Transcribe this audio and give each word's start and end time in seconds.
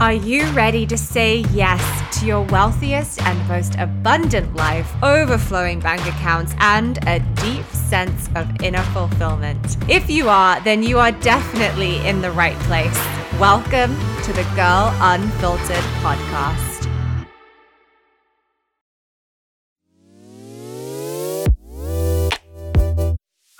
Are 0.00 0.12
you 0.12 0.48
ready 0.52 0.86
to 0.86 0.96
say 0.96 1.38
yes 1.52 2.20
to 2.20 2.24
your 2.24 2.42
wealthiest 2.42 3.20
and 3.22 3.48
most 3.48 3.74
abundant 3.78 4.54
life, 4.54 4.88
overflowing 5.02 5.80
bank 5.80 6.02
accounts, 6.02 6.54
and 6.60 7.04
a 7.08 7.18
deep 7.42 7.66
sense 7.66 8.28
of 8.36 8.48
inner 8.62 8.84
fulfillment? 8.94 9.76
If 9.90 10.08
you 10.08 10.28
are, 10.28 10.60
then 10.60 10.84
you 10.84 11.00
are 11.00 11.10
definitely 11.10 11.96
in 12.06 12.22
the 12.22 12.30
right 12.30 12.56
place. 12.60 12.96
Welcome 13.40 13.96
to 14.22 14.32
the 14.32 14.44
Girl 14.54 14.94
Unfiltered 15.00 15.82
podcast. 15.98 16.84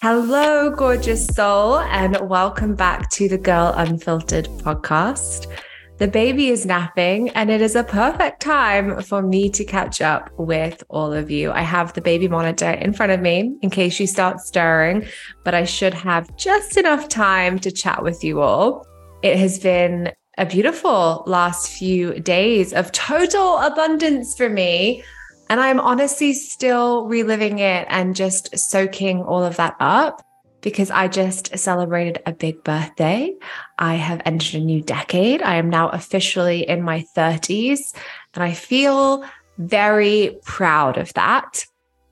Hello, 0.00 0.70
gorgeous 0.70 1.26
soul, 1.26 1.80
and 1.80 2.16
welcome 2.30 2.76
back 2.76 3.10
to 3.10 3.28
the 3.28 3.38
Girl 3.38 3.74
Unfiltered 3.76 4.44
podcast. 4.62 5.52
The 5.98 6.06
baby 6.06 6.48
is 6.48 6.64
napping, 6.64 7.30
and 7.30 7.50
it 7.50 7.60
is 7.60 7.74
a 7.74 7.82
perfect 7.82 8.40
time 8.40 9.02
for 9.02 9.20
me 9.20 9.50
to 9.50 9.64
catch 9.64 10.00
up 10.00 10.30
with 10.38 10.84
all 10.88 11.12
of 11.12 11.28
you. 11.28 11.50
I 11.50 11.62
have 11.62 11.92
the 11.92 12.00
baby 12.00 12.28
monitor 12.28 12.70
in 12.70 12.92
front 12.92 13.10
of 13.10 13.20
me 13.20 13.56
in 13.62 13.70
case 13.70 13.94
she 13.94 14.06
starts 14.06 14.46
stirring, 14.46 15.06
but 15.42 15.54
I 15.54 15.64
should 15.64 15.94
have 15.94 16.36
just 16.36 16.76
enough 16.76 17.08
time 17.08 17.58
to 17.58 17.72
chat 17.72 18.04
with 18.04 18.22
you 18.22 18.40
all. 18.40 18.86
It 19.22 19.38
has 19.38 19.58
been 19.58 20.12
a 20.38 20.46
beautiful 20.46 21.24
last 21.26 21.68
few 21.68 22.20
days 22.20 22.72
of 22.72 22.92
total 22.92 23.58
abundance 23.58 24.36
for 24.36 24.48
me. 24.48 25.02
And 25.50 25.58
I'm 25.60 25.80
honestly 25.80 26.32
still 26.32 27.08
reliving 27.08 27.58
it 27.58 27.88
and 27.90 28.14
just 28.14 28.56
soaking 28.56 29.22
all 29.22 29.42
of 29.42 29.56
that 29.56 29.74
up 29.80 30.22
because 30.60 30.90
I 30.90 31.08
just 31.08 31.56
celebrated 31.58 32.22
a 32.26 32.32
big 32.32 32.64
birthday. 32.64 33.34
I 33.78 33.94
have 33.94 34.22
entered 34.24 34.60
a 34.60 34.64
new 34.64 34.82
decade. 34.82 35.42
I 35.42 35.56
am 35.56 35.70
now 35.70 35.88
officially 35.90 36.68
in 36.68 36.82
my 36.82 37.04
30s, 37.16 37.94
and 38.34 38.42
I 38.42 38.52
feel 38.52 39.24
very 39.58 40.38
proud 40.44 40.98
of 40.98 41.12
that. 41.14 41.64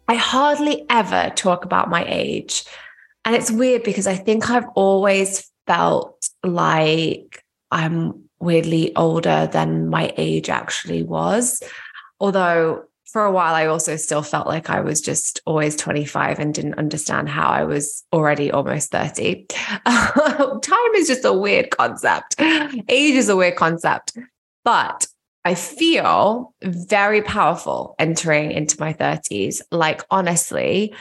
I 0.08 0.14
hardly 0.14 0.84
ever 0.88 1.32
talk 1.34 1.64
about 1.64 1.90
my 1.90 2.04
age. 2.06 2.64
And 3.24 3.34
it's 3.34 3.50
weird 3.50 3.82
because 3.82 4.06
I 4.06 4.14
think 4.14 4.50
I've 4.50 4.68
always 4.74 5.50
felt 5.66 6.28
like 6.44 7.44
I'm 7.72 8.28
weirdly 8.38 8.94
older 8.94 9.48
than 9.50 9.88
my 9.88 10.12
age 10.16 10.48
actually 10.48 11.02
was. 11.02 11.62
Although 12.20 12.84
for 13.06 13.24
a 13.24 13.30
while, 13.30 13.54
I 13.54 13.66
also 13.66 13.96
still 13.96 14.22
felt 14.22 14.46
like 14.46 14.68
I 14.68 14.80
was 14.80 15.00
just 15.00 15.40
always 15.46 15.76
25 15.76 16.38
and 16.38 16.52
didn't 16.52 16.74
understand 16.74 17.28
how 17.28 17.48
I 17.48 17.64
was 17.64 18.04
already 18.12 18.50
almost 18.50 18.90
30. 18.90 19.46
Time 19.86 20.94
is 20.94 21.06
just 21.06 21.24
a 21.24 21.32
weird 21.32 21.70
concept. 21.70 22.34
Age 22.40 23.14
is 23.14 23.28
a 23.28 23.36
weird 23.36 23.56
concept. 23.56 24.18
But 24.64 25.06
I 25.44 25.54
feel 25.54 26.52
very 26.62 27.22
powerful 27.22 27.94
entering 28.00 28.50
into 28.50 28.76
my 28.80 28.92
30s. 28.92 29.62
Like, 29.70 30.02
honestly, 30.10 30.92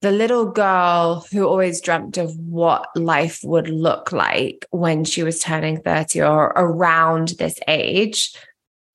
the 0.00 0.10
little 0.10 0.50
girl 0.50 1.24
who 1.30 1.46
always 1.46 1.80
dreamt 1.80 2.18
of 2.18 2.36
what 2.36 2.88
life 2.96 3.38
would 3.44 3.68
look 3.68 4.10
like 4.10 4.66
when 4.70 5.04
she 5.04 5.22
was 5.22 5.38
turning 5.38 5.80
30 5.80 6.22
or 6.22 6.46
around 6.56 7.28
this 7.38 7.54
age 7.68 8.34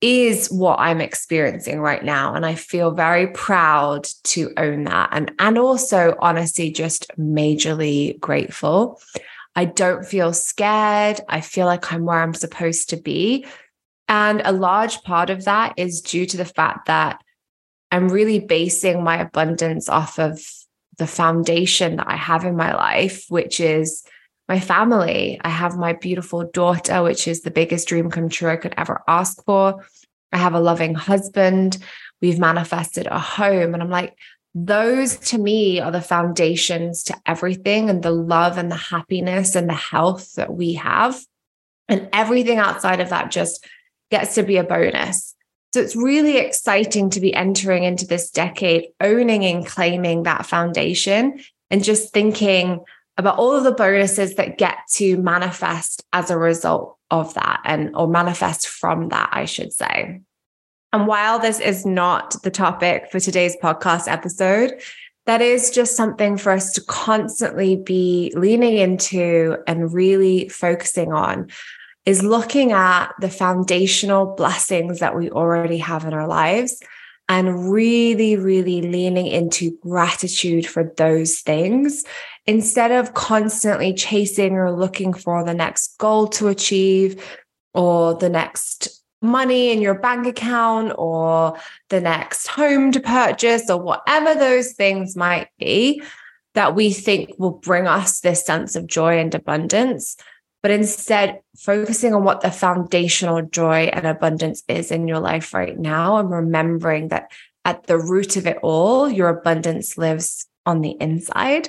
is 0.00 0.48
what 0.48 0.78
I'm 0.78 1.00
experiencing 1.00 1.80
right 1.80 2.04
now. 2.04 2.34
And 2.34 2.46
I 2.46 2.54
feel 2.54 2.92
very 2.92 3.28
proud 3.28 4.04
to 4.24 4.52
own 4.56 4.84
that. 4.84 5.08
And, 5.12 5.32
and 5.38 5.58
also, 5.58 6.16
honestly, 6.20 6.70
just 6.70 7.10
majorly 7.18 8.18
grateful. 8.20 9.00
I 9.56 9.64
don't 9.64 10.06
feel 10.06 10.32
scared. 10.32 11.20
I 11.28 11.40
feel 11.40 11.66
like 11.66 11.92
I'm 11.92 12.04
where 12.04 12.22
I'm 12.22 12.34
supposed 12.34 12.90
to 12.90 12.96
be. 12.96 13.46
And 14.08 14.40
a 14.44 14.52
large 14.52 15.02
part 15.02 15.30
of 15.30 15.44
that 15.44 15.74
is 15.76 16.00
due 16.00 16.26
to 16.26 16.36
the 16.36 16.44
fact 16.44 16.86
that 16.86 17.20
I'm 17.90 18.08
really 18.08 18.38
basing 18.38 19.02
my 19.02 19.18
abundance 19.18 19.88
off 19.88 20.18
of 20.18 20.40
the 20.98 21.06
foundation 21.06 21.96
that 21.96 22.08
I 22.08 22.16
have 22.16 22.44
in 22.44 22.56
my 22.56 22.74
life, 22.74 23.24
which 23.28 23.60
is 23.60 24.04
my 24.48 24.58
family. 24.58 25.38
I 25.42 25.50
have 25.50 25.76
my 25.76 25.92
beautiful 25.92 26.44
daughter, 26.44 27.02
which 27.02 27.28
is 27.28 27.42
the 27.42 27.50
biggest 27.50 27.86
dream 27.86 28.10
come 28.10 28.28
true 28.28 28.50
I 28.50 28.56
could 28.56 28.74
ever 28.76 29.02
ask 29.06 29.44
for. 29.44 29.84
I 30.32 30.38
have 30.38 30.54
a 30.54 30.60
loving 30.60 30.94
husband. 30.94 31.78
We've 32.20 32.38
manifested 32.38 33.06
a 33.06 33.18
home. 33.18 33.74
And 33.74 33.82
I'm 33.82 33.90
like, 33.90 34.16
those 34.54 35.16
to 35.16 35.38
me 35.38 35.80
are 35.80 35.90
the 35.90 36.00
foundations 36.00 37.04
to 37.04 37.16
everything 37.26 37.90
and 37.90 38.02
the 38.02 38.10
love 38.10 38.58
and 38.58 38.70
the 38.70 38.76
happiness 38.76 39.54
and 39.54 39.68
the 39.68 39.74
health 39.74 40.34
that 40.34 40.52
we 40.52 40.74
have. 40.74 41.20
And 41.88 42.08
everything 42.12 42.58
outside 42.58 43.00
of 43.00 43.10
that 43.10 43.30
just 43.30 43.66
gets 44.10 44.34
to 44.34 44.42
be 44.42 44.56
a 44.56 44.64
bonus. 44.64 45.34
So 45.74 45.80
it's 45.80 45.96
really 45.96 46.38
exciting 46.38 47.10
to 47.10 47.20
be 47.20 47.34
entering 47.34 47.84
into 47.84 48.06
this 48.06 48.30
decade, 48.30 48.88
owning 49.00 49.44
and 49.44 49.66
claiming 49.66 50.22
that 50.22 50.46
foundation 50.46 51.40
and 51.70 51.84
just 51.84 52.12
thinking 52.12 52.80
about 53.18 53.36
all 53.36 53.54
of 53.54 53.64
the 53.64 53.72
bonuses 53.72 54.36
that 54.36 54.58
get 54.58 54.78
to 54.92 55.16
manifest 55.18 56.04
as 56.12 56.30
a 56.30 56.38
result 56.38 56.96
of 57.10 57.34
that 57.34 57.60
and 57.64 57.94
or 57.94 58.06
manifest 58.06 58.68
from 58.68 59.08
that 59.08 59.28
I 59.32 59.44
should 59.44 59.72
say. 59.72 60.20
And 60.92 61.06
while 61.06 61.38
this 61.38 61.60
is 61.60 61.84
not 61.84 62.42
the 62.42 62.50
topic 62.50 63.10
for 63.10 63.20
today's 63.20 63.56
podcast 63.56 64.10
episode, 64.10 64.80
that 65.26 65.42
is 65.42 65.70
just 65.70 65.96
something 65.96 66.38
for 66.38 66.52
us 66.52 66.72
to 66.72 66.80
constantly 66.82 67.76
be 67.76 68.32
leaning 68.34 68.78
into 68.78 69.58
and 69.66 69.92
really 69.92 70.48
focusing 70.48 71.12
on 71.12 71.50
is 72.06 72.22
looking 72.22 72.72
at 72.72 73.08
the 73.20 73.28
foundational 73.28 74.34
blessings 74.34 75.00
that 75.00 75.14
we 75.14 75.28
already 75.30 75.76
have 75.76 76.06
in 76.06 76.14
our 76.14 76.26
lives 76.26 76.80
and 77.28 77.70
really, 77.70 78.36
really 78.36 78.80
leaning 78.80 79.26
into 79.26 79.76
gratitude 79.82 80.66
for 80.66 80.94
those 80.96 81.40
things 81.40 82.04
instead 82.48 82.90
of 82.90 83.12
constantly 83.12 83.92
chasing 83.92 84.54
or 84.54 84.72
looking 84.72 85.12
for 85.12 85.44
the 85.44 85.52
next 85.52 85.98
goal 85.98 86.26
to 86.26 86.48
achieve 86.48 87.22
or 87.74 88.14
the 88.14 88.30
next 88.30 89.04
money 89.20 89.70
in 89.70 89.82
your 89.82 89.94
bank 89.94 90.26
account 90.26 90.94
or 90.96 91.58
the 91.90 92.00
next 92.00 92.46
home 92.46 92.90
to 92.90 93.00
purchase 93.00 93.68
or 93.68 93.78
whatever 93.78 94.34
those 94.34 94.72
things 94.72 95.14
might 95.14 95.48
be 95.58 96.02
that 96.54 96.74
we 96.74 96.90
think 96.90 97.30
will 97.38 97.50
bring 97.50 97.86
us 97.86 98.20
this 98.20 98.46
sense 98.46 98.74
of 98.74 98.86
joy 98.86 99.18
and 99.18 99.34
abundance. 99.34 100.16
But 100.62 100.70
instead 100.70 101.40
focusing 101.58 102.14
on 102.14 102.24
what 102.24 102.40
the 102.40 102.50
foundational 102.50 103.42
joy 103.42 103.90
and 103.92 104.06
abundance 104.06 104.62
is 104.68 104.90
in 104.90 105.06
your 105.06 105.20
life 105.20 105.52
right 105.52 105.78
now 105.78 106.16
and 106.16 106.30
remembering 106.30 107.08
that 107.08 107.30
at 107.66 107.86
the 107.86 107.98
root 107.98 108.36
of 108.36 108.46
it 108.46 108.56
all, 108.62 109.10
your 109.10 109.28
abundance 109.28 109.98
lives 109.98 110.46
on 110.64 110.80
the 110.80 110.96
inside, 111.00 111.68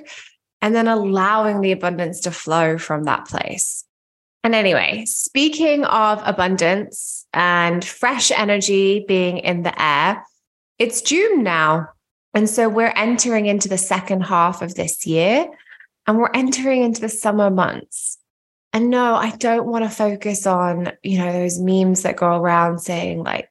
and 0.61 0.75
then 0.75 0.87
allowing 0.87 1.61
the 1.61 1.71
abundance 1.71 2.21
to 2.21 2.31
flow 2.31 2.77
from 2.77 3.03
that 3.03 3.25
place. 3.25 3.85
And 4.43 4.55
anyway, 4.55 5.03
speaking 5.05 5.83
of 5.85 6.21
abundance 6.25 7.25
and 7.33 7.83
fresh 7.83 8.31
energy 8.31 9.03
being 9.07 9.39
in 9.39 9.63
the 9.63 9.81
air, 9.81 10.23
it's 10.77 11.01
June 11.01 11.43
now. 11.43 11.89
And 12.33 12.49
so 12.49 12.69
we're 12.69 12.93
entering 12.95 13.47
into 13.47 13.67
the 13.67 13.77
second 13.77 14.21
half 14.21 14.61
of 14.61 14.75
this 14.75 15.05
year 15.05 15.47
and 16.07 16.17
we're 16.17 16.31
entering 16.33 16.83
into 16.83 17.01
the 17.01 17.09
summer 17.09 17.49
months. 17.49 18.17
And 18.71 18.89
no, 18.89 19.15
I 19.15 19.31
don't 19.31 19.67
want 19.67 19.83
to 19.83 19.89
focus 19.89 20.45
on, 20.45 20.91
you 21.03 21.17
know, 21.17 21.33
those 21.33 21.59
memes 21.59 22.03
that 22.03 22.17
go 22.17 22.37
around 22.37 22.79
saying 22.79 23.23
like, 23.23 23.49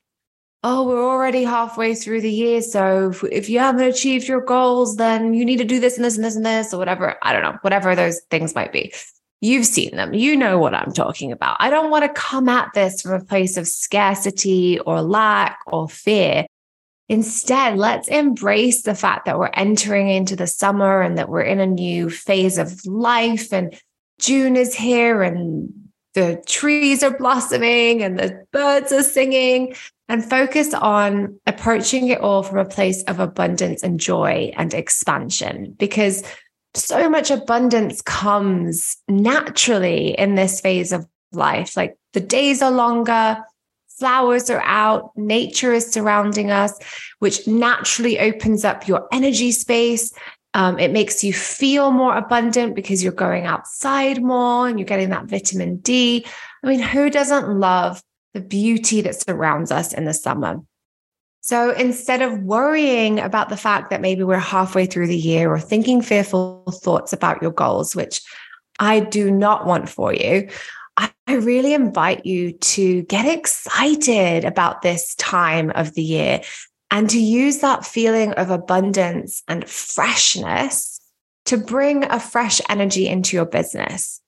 oh, 0.65 0.87
we're 0.87 1.09
already 1.09 1.45
halfway 1.45 1.95
through 1.95 2.21
the 2.21 2.33
year. 2.33 2.63
So 2.63 3.11
if, 3.11 3.25
if, 3.25 3.49
you 3.49 3.59
haven't 3.61 3.83
achieved 3.83 4.27
your 4.27 4.41
goals, 4.41 4.97
then 4.97 5.35
you 5.35 5.45
need 5.45 5.59
to 5.59 5.65
do 5.65 5.79
this 5.81 5.97
and 5.97 6.05
this 6.05 6.17
and 6.17 6.25
this 6.25 6.37
and 6.37 6.45
this 6.45 6.75
or 6.75 6.79
whatever. 6.79 7.17
I 7.23 7.33
don't 7.33 7.43
know, 7.43 7.59
whatever 7.63 7.95
those 7.95 8.21
things 8.31 8.55
might 8.55 8.73
be. 8.73 8.93
You've 9.41 9.67
seen 9.67 9.95
them. 9.95 10.15
You 10.15 10.35
know 10.35 10.59
what 10.59 10.75
I'm 10.75 10.93
talking 10.93 11.31
about. 11.31 11.59
I 11.61 11.71
don't 11.71 11.91
want 11.91 12.05
to 12.05 12.21
come 12.21 12.49
at 12.49 12.73
this 12.75 13.03
from 13.03 13.13
a 13.13 13.25
place 13.25 13.57
of 13.57 13.69
scarcity 13.69 14.81
or 14.81 15.01
lack 15.01 15.61
or 15.69 15.89
fear. 15.89 16.47
Instead, 17.09 17.79
let's 17.79 18.09
embrace 18.09 18.83
the 18.83 18.97
fact 18.97 19.27
that 19.27 19.39
we're 19.39 19.51
entering 19.55 20.09
into 20.09 20.35
the 20.35 20.49
summer 20.49 21.01
and 21.01 21.17
that 21.19 21.29
we're 21.29 21.43
in 21.43 21.61
a 21.61 21.67
new 21.67 22.11
phase 22.11 22.59
of 22.59 22.85
life 22.85 23.53
and 23.53 23.81
June 24.21 24.57
is 24.57 24.75
here 24.75 25.23
and 25.23 25.73
the 26.15 26.43
trees 26.47 27.03
are 27.03 27.17
blossoming 27.17 28.03
and 28.03 28.19
the 28.19 28.45
birds 28.53 28.93
are 28.93 29.03
singing 29.03 29.75
and 30.09 30.25
focus 30.25 30.73
on 30.75 31.39
approaching 31.47 32.09
it 32.09 32.21
all 32.21 32.43
from 32.43 32.59
a 32.59 32.65
place 32.65 33.03
of 33.05 33.21
abundance 33.21 33.83
and 33.83 34.01
joy 34.01 34.53
and 34.57 34.73
expansion 34.73 35.75
because 35.79 36.23
so 36.75 37.09
much 37.09 37.31
abundance 37.31 38.01
comes 38.03 38.97
naturally 39.09 40.19
in 40.19 40.35
this 40.35 40.61
phase 40.61 40.93
of 40.93 41.07
life. 41.33 41.77
Like 41.77 41.97
the 42.13 42.21
days 42.21 42.63
are 42.63 42.71
longer, 42.71 43.39
flowers 43.99 44.49
are 44.49 44.63
out, 44.63 45.11
nature 45.17 45.73
is 45.73 45.91
surrounding 45.91 46.51
us, 46.51 46.73
which 47.19 47.47
naturally 47.47 48.19
opens 48.19 48.65
up 48.65 48.89
your 48.89 49.07
energy 49.13 49.53
space 49.53 50.13
um, 50.55 50.79
it 50.79 50.93
makes 50.93 51.23
you 51.23 51.33
feel 51.33 51.91
more 51.91 52.17
abundant 52.17 52.75
because 52.75 53.03
you're 53.03 53.13
going 53.13 53.47
outside 53.47 54.23
more 54.23 54.69
and 54.69 54.79
you're 54.79 54.87
getting 54.87 55.11
that 55.11 55.27
vitamin 55.27 55.77
D. 55.77 56.25
I 56.63 56.67
mean, 56.67 56.81
who 56.81 57.11
doesn't 57.11 57.59
love 57.59 58.03
the 58.35 58.41
beauty 58.41 59.01
that 59.03 59.21
surrounds 59.21 59.71
us 59.71 59.93
in 59.93 60.05
the 60.05 60.15
summer. 60.15 60.61
So 61.41 61.71
instead 61.73 62.21
of 62.21 62.43
worrying 62.43 63.21
about 63.21 63.49
the 63.49 63.57
fact 63.57 63.91
that 63.91 64.01
maybe 64.01 64.23
we're 64.23 64.39
halfway 64.39 64.87
through 64.87 65.07
the 65.07 65.17
year 65.17 65.51
or 65.51 65.59
thinking 65.59 66.03
fearful 66.03 66.65
thoughts 66.83 67.13
about 67.13 67.41
your 67.41 67.53
goals, 67.53 67.97
which 67.97 68.21
I 68.79 69.01
do 69.01 69.31
not 69.31 69.67
want 69.67 69.89
for 69.89 70.13
you, 70.13 70.49
I 70.97 71.11
really 71.29 71.75
invite 71.75 72.27
you 72.27 72.53
to 72.53 73.03
get 73.03 73.27
excited 73.27 74.45
about 74.45 74.83
this 74.83 75.15
time 75.15 75.71
of 75.75 75.95
the 75.95 76.03
year 76.03 76.41
and 76.91 77.11
to 77.11 77.21
use 77.21 77.59
that 77.59 77.85
feeling 77.85 78.33
of 78.33 78.51
abundance 78.51 79.43
and 79.49 79.69
freshness 79.69 81.01
to 81.47 81.57
bring 81.57 82.05
a 82.05 82.21
fresh 82.21 82.61
energy 82.69 83.07
into 83.09 83.37
your 83.37 83.47
business. 83.47 84.21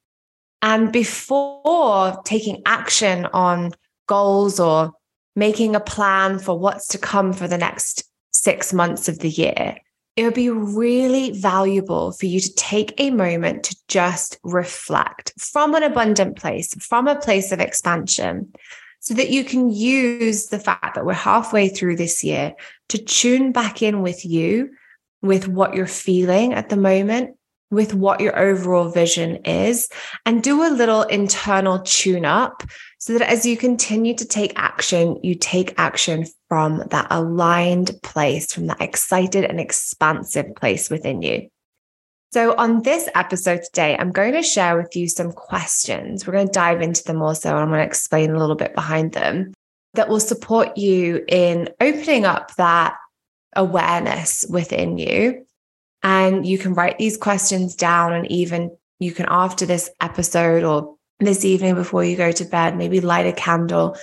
And 0.62 0.93
before 0.93 2.21
taking 2.25 2.62
action 2.67 3.27
on 3.33 3.73
goals 4.07 4.61
or 4.61 4.93
making 5.37 5.75
a 5.75 5.81
plan 5.81 6.39
for 6.39 6.59
what's 6.59 6.89
to 6.89 6.99
come 6.99 7.33
for 7.33 7.49
the 7.49 7.59
next 7.59 8.05
six 8.33 8.73
months 8.73 9.09
of 9.09 9.21
the 9.21 9.31
year, 9.31 9.77
it 10.17 10.25
would 10.25 10.35
be 10.35 10.51
really 10.51 11.31
valuable 11.31 12.12
for 12.12 12.27
you 12.27 12.41
to 12.41 12.55
take 12.55 12.93
a 12.99 13.11
moment 13.11 13.65
to 13.65 13.77
just 13.89 14.39
reflect 14.43 15.33
from 15.39 15.75
an 15.75 15.83
abundant 15.83 16.37
place, 16.37 16.75
from 16.75 17.09
a 17.09 17.19
place 17.19 17.53
of 17.53 17.61
expansion, 17.61 18.53
so 19.00 19.14
that 19.14 19.31
you 19.31 19.44
can 19.44 19.70
use 19.70 20.47
the 20.47 20.58
fact 20.58 20.94
that 20.94 21.05
we're 21.05 21.14
halfway 21.14 21.69
through 21.69 21.97
this 21.97 22.23
year 22.23 22.55
to 22.91 22.99
tune 22.99 23.50
back 23.50 23.82
in 23.82 24.02
with 24.02 24.25
you, 24.25 24.70
with 25.23 25.49
what 25.49 25.75
you're 25.75 25.87
feeling 25.87 26.52
at 26.52 26.69
the 26.69 26.76
moment, 26.76 27.37
with 27.70 27.94
what 27.94 28.20
your 28.20 28.38
overall 28.38 28.91
vision 28.91 29.37
is, 29.44 29.88
and 30.26 30.43
do 30.43 30.62
a 30.62 30.70
little 30.70 31.02
internal 31.05 31.81
tune 31.81 32.25
up 32.25 32.62
so 32.99 33.14
that 33.14 33.31
as 33.31 33.47
you 33.47 33.56
continue 33.56 34.14
to 34.14 34.26
take 34.26 34.52
action, 34.56 35.19
you 35.23 35.35
take 35.35 35.75
action 35.79 36.26
from 36.49 36.82
that 36.91 37.06
aligned 37.11 37.93
place, 38.02 38.52
from 38.52 38.67
that 38.67 38.81
excited 38.81 39.44
and 39.44 39.58
expansive 39.61 40.55
place 40.56 40.91
within 40.91 41.23
you. 41.23 41.49
So, 42.32 42.55
on 42.56 42.82
this 42.82 43.09
episode 43.17 43.65
today, 43.65 43.97
I'm 43.99 44.12
going 44.12 44.35
to 44.35 44.43
share 44.43 44.77
with 44.77 44.94
you 44.94 45.09
some 45.09 45.32
questions. 45.32 46.25
We're 46.25 46.35
going 46.35 46.47
to 46.47 46.53
dive 46.53 46.81
into 46.81 47.03
them 47.03 47.21
also, 47.23 47.50
and 47.50 47.59
I'm 47.59 47.69
going 47.69 47.81
to 47.81 47.87
explain 47.87 48.31
a 48.31 48.38
little 48.38 48.55
bit 48.55 48.73
behind 48.73 49.12
them 49.12 49.53
that 49.94 50.09
will 50.09 50.21
support 50.21 50.77
you 50.77 51.25
in 51.27 51.71
opening 51.81 52.25
up 52.25 52.55
that 52.55 52.97
awareness 53.56 54.47
within 54.49 54.97
you. 54.97 55.44
And 56.05 56.47
you 56.47 56.56
can 56.56 56.75
write 56.75 56.99
these 56.99 57.17
questions 57.17 57.75
down, 57.75 58.12
and 58.12 58.31
even 58.31 58.76
you 59.00 59.11
can, 59.11 59.26
after 59.29 59.67
this 59.67 59.91
episode 60.00 60.62
or 60.62 60.94
this 61.19 61.44
evening 61.44 61.75
before 61.75 62.05
you 62.05 62.17
go 62.17 62.31
to 62.31 62.44
bed, 62.44 62.76
maybe 62.76 63.00
light 63.00 63.26
a 63.26 63.33
candle 63.33 63.97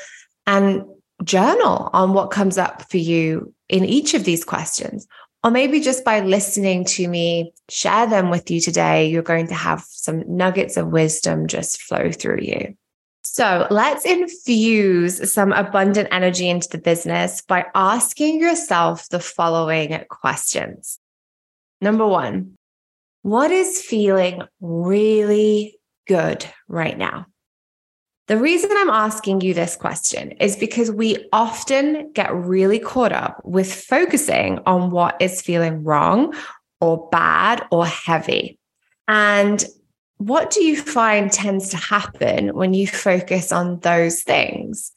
and 0.45 0.83
journal 1.23 1.89
on 1.93 2.11
what 2.11 2.31
comes 2.31 2.57
up 2.57 2.91
for 2.91 2.97
you 2.97 3.53
in 3.69 3.85
each 3.85 4.13
of 4.13 4.25
these 4.25 4.43
questions. 4.43 5.07
Or 5.47 5.49
maybe 5.49 5.79
just 5.79 6.03
by 6.03 6.19
listening 6.19 6.83
to 6.83 7.07
me 7.07 7.53
share 7.69 8.05
them 8.05 8.29
with 8.29 8.51
you 8.51 8.59
today, 8.59 9.07
you're 9.07 9.21
going 9.21 9.47
to 9.47 9.53
have 9.53 9.81
some 9.87 10.21
nuggets 10.27 10.75
of 10.75 10.87
wisdom 10.87 11.47
just 11.47 11.81
flow 11.81 12.11
through 12.11 12.41
you. 12.41 12.75
So 13.23 13.65
let's 13.69 14.03
infuse 14.03 15.31
some 15.31 15.53
abundant 15.53 16.09
energy 16.11 16.49
into 16.49 16.67
the 16.67 16.79
business 16.79 17.41
by 17.43 17.63
asking 17.73 18.41
yourself 18.41 19.07
the 19.07 19.21
following 19.21 19.97
questions. 20.09 20.99
Number 21.79 22.05
one, 22.05 22.57
what 23.21 23.49
is 23.49 23.81
feeling 23.81 24.41
really 24.59 25.79
good 26.09 26.45
right 26.67 26.97
now? 26.97 27.25
The 28.27 28.37
reason 28.37 28.71
I'm 28.73 28.89
asking 28.89 29.39
you 29.39 29.53
this 29.53 29.77
question 29.77 30.31
is 30.33 30.57
because 30.57 30.91
we 30.91 31.25
often 31.31 32.11
get 32.11 32.33
really 32.35 32.77
caught 32.77 33.13
up 33.13 33.41
with 33.45 33.73
focusing 33.73 34.59
on 34.65 34.91
what 34.91 35.21
is 35.21 35.41
feeling 35.41 35.85
wrong 35.85 36.35
or 36.81 37.07
bad 37.09 37.65
or 37.71 37.85
heavy. 37.85 38.59
And 39.07 39.63
what 40.17 40.51
do 40.51 40.61
you 40.61 40.75
find 40.75 41.31
tends 41.31 41.69
to 41.69 41.77
happen 41.77 42.53
when 42.53 42.73
you 42.73 42.85
focus 42.85 43.53
on 43.53 43.79
those 43.79 44.23
things? 44.23 44.91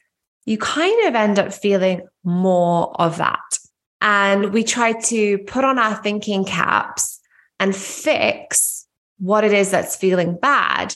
You 0.45 0.57
kind 0.57 1.07
of 1.07 1.15
end 1.15 1.39
up 1.39 1.53
feeling 1.53 2.01
more 2.25 2.93
of 2.99 3.17
that. 3.17 3.59
And 4.01 4.51
we 4.51 4.65
try 4.65 4.91
to 4.93 5.37
put 5.39 5.63
on 5.63 5.79
our 5.79 5.95
thinking 5.95 6.43
caps 6.43 7.21
and 7.61 7.73
fix 7.73 8.87
what 9.19 9.45
it 9.45 9.53
is 9.53 9.71
that's 9.71 9.95
feeling 9.95 10.35
bad 10.35 10.95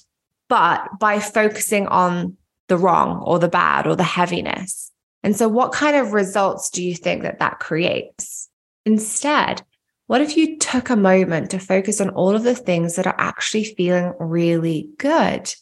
but 0.50 0.88
by 1.00 1.20
focusing 1.20 1.88
on 1.88 2.38
the 2.68 2.78
wrong 2.78 3.22
or 3.24 3.40
the 3.40 3.48
bad 3.48 3.88
or 3.88 3.96
the 3.96 4.04
heaviness. 4.04 4.92
And 5.24 5.36
so, 5.36 5.48
what 5.48 5.72
kind 5.72 5.96
of 5.96 6.14
results 6.14 6.70
do 6.70 6.84
you 6.84 6.96
think 6.96 7.24
that 7.24 7.40
that 7.40 7.60
creates? 7.60 8.50
Instead, 8.86 9.64
what 10.08 10.22
if 10.22 10.38
you 10.38 10.58
took 10.60 10.90
a 10.90 10.96
moment 10.96 11.50
to 11.52 11.60
focus 11.60 12.00
on 12.00 12.12
all 12.12 12.36
of 12.36 12.44
the 12.44 12.56
things 12.56 12.96
that 12.96 13.08
are 13.08 13.16
actually 13.18 13.64
feeling 13.64 14.14
really 14.20 14.90
good? 14.98 15.54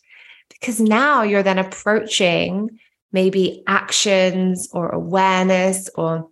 Because 0.50 0.82
now 0.82 1.24
you're 1.24 1.44
then 1.44 1.60
approaching 1.60 2.80
maybe 3.14 3.64
actions 3.68 4.68
or 4.74 4.90
awareness 4.90 5.90
or 5.96 6.30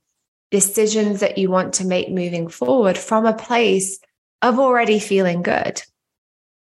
decisions 0.49 1.21
that 1.21 1.37
you 1.37 1.49
want 1.49 1.75
to 1.75 1.85
make 1.85 2.09
moving 2.09 2.49
forward 2.49 2.97
from 2.97 3.25
a 3.25 3.33
place 3.33 3.99
of 4.41 4.59
already 4.59 4.99
feeling 4.99 5.41
good. 5.41 5.81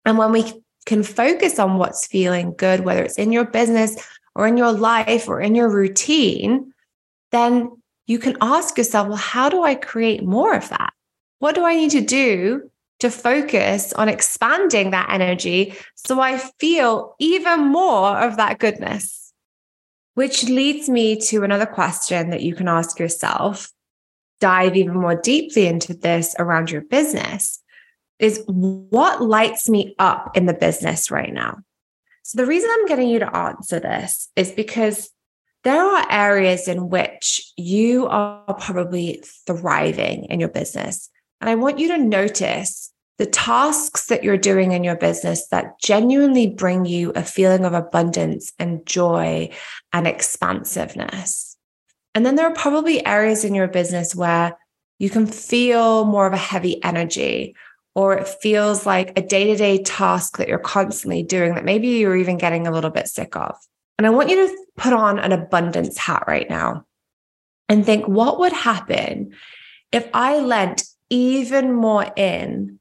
And 0.03 0.17
when 0.17 0.33
we 0.33 0.51
can 0.87 1.03
focus 1.03 1.59
on 1.59 1.77
what's 1.77 2.07
feeling 2.07 2.55
good, 2.57 2.79
whether 2.79 3.03
it's 3.03 3.17
in 3.17 3.31
your 3.31 3.45
business 3.45 3.95
or 4.33 4.47
in 4.47 4.57
your 4.57 4.71
life 4.71 5.27
or 5.27 5.41
in 5.41 5.53
your 5.53 5.69
routine, 5.69 6.73
then 7.31 7.69
you 8.07 8.17
can 8.17 8.37
ask 8.39 8.77
yourself, 8.77 9.09
well, 9.09 9.17
how 9.17 9.49
do 9.49 9.61
I 9.63 9.75
create 9.75 10.23
more 10.23 10.55
of 10.55 10.69
that? 10.69 10.93
What 11.39 11.55
do 11.55 11.65
I 11.65 11.75
need 11.75 11.91
to 11.91 12.01
do 12.01 12.71
to 12.99 13.11
focus 13.11 13.91
on 13.93 14.07
expanding 14.07 14.91
that 14.91 15.09
energy 15.11 15.75
so 15.95 16.21
I 16.21 16.37
feel 16.57 17.15
even 17.19 17.67
more 17.67 18.17
of 18.17 18.37
that 18.37 18.57
goodness? 18.57 19.33
Which 20.13 20.45
leads 20.45 20.87
me 20.87 21.19
to 21.27 21.43
another 21.43 21.67
question 21.67 22.29
that 22.29 22.41
you 22.41 22.55
can 22.55 22.69
ask 22.69 22.97
yourself. 22.97 23.69
Dive 24.39 24.77
even 24.77 24.95
more 24.95 25.15
deeply 25.15 25.67
into 25.67 25.93
this 25.93 26.33
around 26.39 26.71
your 26.71 26.81
business 26.81 27.61
is 28.19 28.43
what 28.47 29.21
lights 29.21 29.69
me 29.69 29.95
up 29.99 30.35
in 30.35 30.45
the 30.45 30.53
business 30.53 31.11
right 31.11 31.33
now? 31.33 31.59
So, 32.23 32.37
the 32.37 32.45
reason 32.45 32.69
I'm 32.71 32.87
getting 32.87 33.09
you 33.09 33.19
to 33.19 33.35
answer 33.35 33.79
this 33.79 34.29
is 34.35 34.51
because 34.51 35.09
there 35.63 35.81
are 35.81 36.05
areas 36.09 36.67
in 36.67 36.89
which 36.89 37.51
you 37.57 38.07
are 38.07 38.53
probably 38.55 39.23
thriving 39.45 40.25
in 40.25 40.39
your 40.39 40.49
business. 40.49 41.09
And 41.41 41.49
I 41.49 41.55
want 41.55 41.79
you 41.79 41.89
to 41.89 41.97
notice 41.97 42.91
the 43.17 43.25
tasks 43.25 44.07
that 44.07 44.23
you're 44.23 44.37
doing 44.37 44.71
in 44.71 44.83
your 44.83 44.95
business 44.95 45.47
that 45.49 45.79
genuinely 45.81 46.47
bring 46.47 46.85
you 46.85 47.11
a 47.15 47.23
feeling 47.23 47.65
of 47.65 47.73
abundance 47.73 48.53
and 48.59 48.85
joy 48.85 49.49
and 49.91 50.07
expansiveness. 50.07 51.57
And 52.13 52.25
then 52.25 52.35
there 52.35 52.47
are 52.47 52.53
probably 52.53 53.05
areas 53.05 53.43
in 53.43 53.55
your 53.55 53.67
business 53.67 54.15
where 54.15 54.57
you 54.99 55.09
can 55.09 55.27
feel 55.27 56.05
more 56.05 56.27
of 56.27 56.33
a 56.33 56.37
heavy 56.37 56.83
energy 56.83 57.55
or 57.97 58.15
it 58.15 58.27
feels 58.27 58.85
like 58.85 59.17
a 59.17 59.23
day 59.23 59.45
to 59.45 59.55
day 59.55 59.81
task 59.81 60.37
that 60.37 60.47
you're 60.47 60.59
constantly 60.59 61.23
doing 61.23 61.55
that 61.55 61.65
maybe 61.65 61.87
you're 61.87 62.15
even 62.15 62.37
getting 62.37 62.67
a 62.67 62.71
little 62.71 62.91
bit 62.91 63.07
sick 63.07 63.35
of. 63.35 63.57
And 63.97 64.05
I 64.05 64.11
want 64.11 64.29
you 64.29 64.35
to 64.35 64.57
put 64.77 64.93
on 64.93 65.17
an 65.17 65.31
abundance 65.31 65.97
hat 65.97 66.25
right 66.27 66.47
now 66.47 66.85
and 67.67 67.83
think 67.83 68.07
what 68.07 68.37
would 68.39 68.53
happen 68.53 69.33
if 69.91 70.07
I 70.13 70.37
lent 70.37 70.83
even 71.09 71.73
more 71.73 72.05
in 72.15 72.79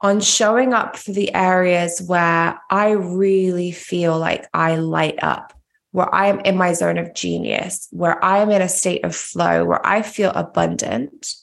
on 0.00 0.22
showing 0.22 0.72
up 0.72 0.96
for 0.96 1.12
the 1.12 1.34
areas 1.34 2.00
where 2.00 2.58
I 2.70 2.92
really 2.92 3.70
feel 3.70 4.18
like 4.18 4.46
I 4.54 4.76
light 4.76 5.22
up, 5.22 5.52
where 5.92 6.12
I 6.14 6.28
am 6.28 6.40
in 6.40 6.56
my 6.56 6.72
zone 6.72 6.96
of 6.96 7.14
genius, 7.14 7.86
where 7.90 8.22
I 8.24 8.38
am 8.38 8.50
in 8.50 8.62
a 8.62 8.68
state 8.70 9.04
of 9.04 9.14
flow, 9.14 9.66
where 9.66 9.86
I 9.86 10.00
feel 10.00 10.30
abundant 10.30 11.34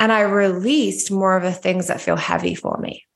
and 0.00 0.10
I 0.10 0.22
released 0.22 1.12
more 1.12 1.36
of 1.36 1.42
the 1.42 1.52
things 1.52 1.86
that 1.86 2.00
feel 2.00 2.16
heavy 2.16 2.54
for 2.54 2.78
me. 2.78 3.06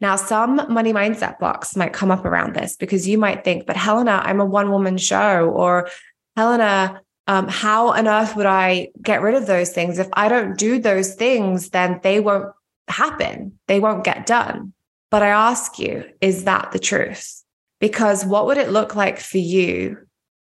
Now, 0.00 0.16
some 0.16 0.56
money 0.72 0.92
mindset 0.92 1.38
blocks 1.38 1.76
might 1.76 1.92
come 1.92 2.10
up 2.10 2.24
around 2.24 2.54
this 2.54 2.74
because 2.74 3.06
you 3.06 3.18
might 3.18 3.44
think, 3.44 3.66
but 3.66 3.76
Helena, 3.76 4.22
I'm 4.24 4.40
a 4.40 4.44
one 4.44 4.72
woman 4.72 4.98
show, 4.98 5.50
or 5.50 5.88
Helena, 6.34 7.02
um, 7.28 7.46
how 7.46 7.90
on 7.90 8.08
earth 8.08 8.34
would 8.34 8.46
I 8.46 8.88
get 9.00 9.22
rid 9.22 9.36
of 9.36 9.46
those 9.46 9.70
things? 9.70 9.98
If 9.98 10.08
I 10.14 10.28
don't 10.28 10.58
do 10.58 10.80
those 10.80 11.14
things, 11.14 11.70
then 11.70 12.00
they 12.02 12.18
won't 12.18 12.52
happen, 12.88 13.58
they 13.68 13.78
won't 13.78 14.02
get 14.02 14.26
done. 14.26 14.72
But 15.10 15.22
I 15.22 15.28
ask 15.28 15.78
you, 15.78 16.04
is 16.20 16.44
that 16.44 16.72
the 16.72 16.78
truth? 16.78 17.44
Because 17.78 18.24
what 18.24 18.46
would 18.46 18.56
it 18.56 18.70
look 18.70 18.96
like 18.96 19.20
for 19.20 19.38
you 19.38 19.98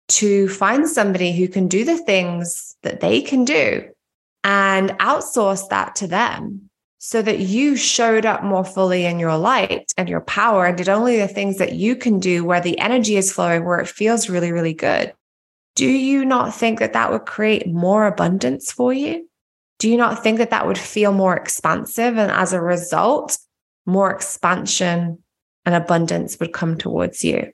to 0.08 0.48
find 0.48 0.88
somebody 0.88 1.32
who 1.32 1.48
can 1.48 1.68
do 1.68 1.84
the 1.84 1.98
things 1.98 2.76
that 2.82 3.00
they 3.00 3.22
can 3.22 3.44
do 3.44 3.88
and 4.48 4.92
outsource 4.92 5.68
that 5.68 5.94
to 5.94 6.06
them 6.06 6.70
so 6.96 7.20
that 7.20 7.38
you 7.38 7.76
showed 7.76 8.24
up 8.24 8.42
more 8.42 8.64
fully 8.64 9.04
in 9.04 9.18
your 9.18 9.36
light 9.36 9.92
and 9.98 10.08
your 10.08 10.22
power 10.22 10.64
and 10.64 10.78
did 10.78 10.88
only 10.88 11.18
the 11.18 11.28
things 11.28 11.58
that 11.58 11.74
you 11.74 11.94
can 11.94 12.18
do 12.18 12.46
where 12.46 12.62
the 12.62 12.78
energy 12.78 13.18
is 13.18 13.30
flowing, 13.30 13.66
where 13.66 13.78
it 13.78 13.86
feels 13.86 14.30
really, 14.30 14.50
really 14.50 14.72
good. 14.72 15.12
do 15.74 15.86
you 15.86 16.24
not 16.24 16.54
think 16.54 16.78
that 16.78 16.94
that 16.94 17.12
would 17.12 17.26
create 17.26 17.68
more 17.68 18.06
abundance 18.06 18.72
for 18.72 18.90
you? 18.90 19.28
Do 19.78 19.90
you 19.90 19.98
not 19.98 20.22
think 20.22 20.38
that 20.38 20.50
that 20.50 20.66
would 20.66 20.78
feel 20.78 21.12
more 21.12 21.36
expansive? 21.36 22.16
And 22.16 22.32
as 22.32 22.54
a 22.54 22.60
result, 22.60 23.36
more 23.84 24.10
expansion 24.10 25.22
and 25.66 25.74
abundance 25.74 26.40
would 26.40 26.54
come 26.54 26.78
towards 26.78 27.22
you. 27.22 27.52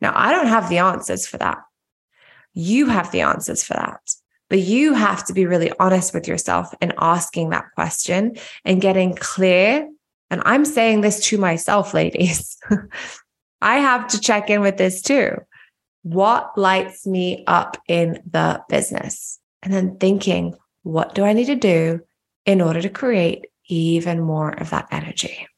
Now, 0.00 0.12
I 0.16 0.32
don't 0.32 0.48
have 0.48 0.68
the 0.68 0.78
answers 0.78 1.28
for 1.28 1.38
that. 1.38 1.58
You 2.54 2.88
have 2.88 3.12
the 3.12 3.20
answers 3.20 3.62
for 3.62 3.74
that. 3.74 4.03
But 4.50 4.60
you 4.60 4.94
have 4.94 5.24
to 5.26 5.32
be 5.32 5.46
really 5.46 5.72
honest 5.80 6.14
with 6.14 6.28
yourself 6.28 6.74
in 6.80 6.92
asking 6.98 7.50
that 7.50 7.66
question 7.74 8.36
and 8.64 8.80
getting 8.80 9.14
clear. 9.14 9.88
And 10.30 10.42
I'm 10.44 10.64
saying 10.64 11.00
this 11.00 11.24
to 11.26 11.38
myself, 11.38 11.94
ladies. 11.94 12.56
I 13.62 13.76
have 13.76 14.08
to 14.08 14.20
check 14.20 14.50
in 14.50 14.60
with 14.60 14.76
this 14.76 15.00
too. 15.00 15.36
What 16.02 16.56
lights 16.58 17.06
me 17.06 17.44
up 17.46 17.78
in 17.88 18.22
the 18.30 18.62
business? 18.68 19.40
And 19.62 19.72
then 19.72 19.96
thinking, 19.96 20.54
what 20.82 21.14
do 21.14 21.24
I 21.24 21.32
need 21.32 21.46
to 21.46 21.56
do 21.56 22.00
in 22.44 22.60
order 22.60 22.82
to 22.82 22.90
create 22.90 23.46
even 23.68 24.20
more 24.20 24.50
of 24.50 24.70
that 24.70 24.88
energy? 24.90 25.48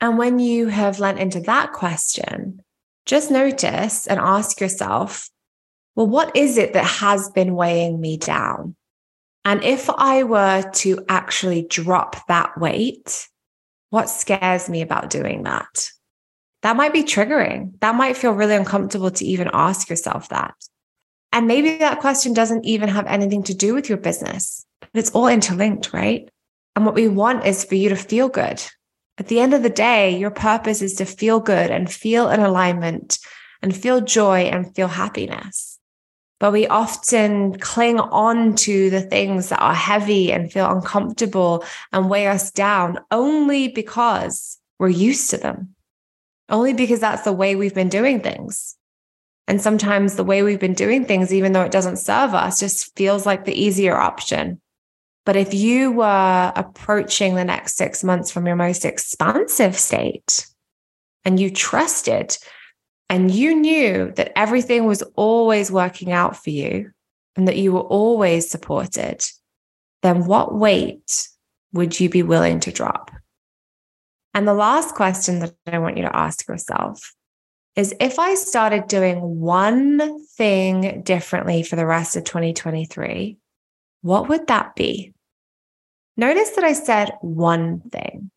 And 0.00 0.16
when 0.18 0.38
you 0.38 0.68
have 0.68 1.00
lent 1.00 1.18
into 1.18 1.40
that 1.40 1.72
question, 1.72 2.62
just 3.06 3.30
notice 3.30 4.06
and 4.06 4.20
ask 4.20 4.60
yourself, 4.60 5.28
well, 5.94 6.06
what 6.06 6.36
is 6.36 6.58
it 6.58 6.72
that 6.72 6.84
has 6.84 7.30
been 7.30 7.54
weighing 7.54 8.00
me 8.00 8.16
down? 8.16 8.76
And 9.44 9.62
if 9.64 9.90
I 9.90 10.22
were 10.22 10.62
to 10.62 11.04
actually 11.08 11.66
drop 11.68 12.26
that 12.28 12.58
weight, 12.58 13.28
what 13.90 14.08
scares 14.08 14.68
me 14.68 14.82
about 14.82 15.10
doing 15.10 15.42
that? 15.42 15.90
That 16.62 16.76
might 16.76 16.92
be 16.92 17.02
triggering. 17.02 17.78
That 17.80 17.96
might 17.96 18.16
feel 18.16 18.32
really 18.32 18.54
uncomfortable 18.54 19.10
to 19.10 19.24
even 19.24 19.50
ask 19.52 19.90
yourself 19.90 20.28
that. 20.28 20.54
And 21.32 21.46
maybe 21.46 21.78
that 21.78 22.00
question 22.00 22.34
doesn't 22.34 22.64
even 22.64 22.88
have 22.88 23.06
anything 23.06 23.42
to 23.44 23.54
do 23.54 23.74
with 23.74 23.88
your 23.88 23.98
business, 23.98 24.64
but 24.80 24.90
it's 24.94 25.10
all 25.10 25.26
interlinked, 25.26 25.92
right? 25.92 26.28
And 26.76 26.86
what 26.86 26.94
we 26.94 27.08
want 27.08 27.46
is 27.46 27.64
for 27.64 27.74
you 27.74 27.88
to 27.88 27.96
feel 27.96 28.28
good. 28.28 28.62
At 29.18 29.28
the 29.28 29.40
end 29.40 29.54
of 29.54 29.62
the 29.62 29.70
day, 29.70 30.16
your 30.16 30.30
purpose 30.30 30.82
is 30.82 30.94
to 30.94 31.04
feel 31.04 31.40
good 31.40 31.70
and 31.70 31.92
feel 31.92 32.28
an 32.28 32.40
alignment 32.40 33.18
and 33.60 33.76
feel 33.76 34.00
joy 34.00 34.42
and 34.42 34.74
feel 34.74 34.88
happiness. 34.88 35.71
But 36.42 36.50
we 36.50 36.66
often 36.66 37.56
cling 37.60 38.00
on 38.00 38.56
to 38.56 38.90
the 38.90 39.00
things 39.00 39.50
that 39.50 39.62
are 39.62 39.72
heavy 39.72 40.32
and 40.32 40.50
feel 40.50 40.68
uncomfortable 40.68 41.64
and 41.92 42.10
weigh 42.10 42.26
us 42.26 42.50
down 42.50 42.98
only 43.12 43.68
because 43.68 44.58
we're 44.80 44.88
used 44.88 45.30
to 45.30 45.36
them, 45.36 45.76
only 46.48 46.72
because 46.72 46.98
that's 46.98 47.22
the 47.22 47.32
way 47.32 47.54
we've 47.54 47.76
been 47.76 47.88
doing 47.88 48.20
things. 48.20 48.76
And 49.46 49.62
sometimes 49.62 50.16
the 50.16 50.24
way 50.24 50.42
we've 50.42 50.58
been 50.58 50.74
doing 50.74 51.04
things, 51.04 51.32
even 51.32 51.52
though 51.52 51.62
it 51.62 51.70
doesn't 51.70 51.98
serve 51.98 52.34
us, 52.34 52.58
just 52.58 52.96
feels 52.96 53.24
like 53.24 53.44
the 53.44 53.54
easier 53.54 53.96
option. 53.96 54.60
But 55.24 55.36
if 55.36 55.54
you 55.54 55.92
were 55.92 56.52
approaching 56.56 57.36
the 57.36 57.44
next 57.44 57.76
six 57.76 58.02
months 58.02 58.32
from 58.32 58.48
your 58.48 58.56
most 58.56 58.84
expansive 58.84 59.78
state 59.78 60.48
and 61.24 61.38
you 61.38 61.52
trusted 61.52 62.36
and 63.12 63.30
you 63.30 63.54
knew 63.54 64.10
that 64.16 64.32
everything 64.36 64.86
was 64.86 65.02
always 65.16 65.70
working 65.70 66.12
out 66.12 66.42
for 66.42 66.48
you 66.48 66.92
and 67.36 67.46
that 67.46 67.58
you 67.58 67.70
were 67.70 67.80
always 67.80 68.50
supported, 68.50 69.22
then 70.00 70.24
what 70.24 70.54
weight 70.54 71.28
would 71.74 72.00
you 72.00 72.08
be 72.08 72.22
willing 72.22 72.58
to 72.60 72.72
drop? 72.72 73.10
And 74.32 74.48
the 74.48 74.54
last 74.54 74.94
question 74.94 75.40
that 75.40 75.52
I 75.66 75.78
want 75.78 75.98
you 75.98 76.04
to 76.04 76.16
ask 76.16 76.48
yourself 76.48 77.14
is 77.76 77.94
if 78.00 78.18
I 78.18 78.34
started 78.34 78.88
doing 78.88 79.18
one 79.20 80.24
thing 80.28 81.02
differently 81.02 81.62
for 81.62 81.76
the 81.76 81.84
rest 81.84 82.16
of 82.16 82.24
2023, 82.24 83.36
what 84.00 84.30
would 84.30 84.46
that 84.46 84.74
be? 84.74 85.12
Notice 86.16 86.52
that 86.52 86.64
I 86.64 86.72
said 86.72 87.12
one 87.20 87.82
thing. 87.90 88.30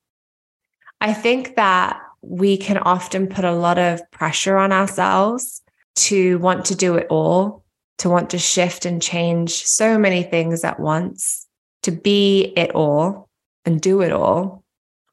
I 1.00 1.13
think 1.13 1.55
that 1.55 2.01
we 2.27 2.58
can 2.58 2.77
often 2.77 3.27
put 3.27 3.46
a 3.46 3.53
lot 3.53 3.77
of 3.77 4.01
pressure 4.12 4.58
on 4.58 4.72
ourselves 4.72 5.62
to 5.96 6.38
want 6.39 6.65
to 6.65 6.75
do 6.75 6.96
it 6.96 7.08
all, 7.10 7.63
to 8.00 8.10
want 8.10 8.29
to 8.32 8.38
shift 8.38 8.86
and 8.86 9.01
change 9.01 9.63
so 9.63 9.98
many 9.98 10.24
things 10.24 10.63
at 10.63 10.79
once, 10.79 11.48
to 11.84 11.91
be 11.91 12.53
it 12.58 12.72
all 12.72 13.29
and 13.63 13.82
do 13.82 14.01
it 14.01 14.12
all. 14.12 14.63